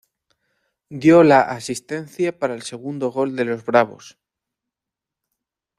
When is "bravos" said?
3.63-4.17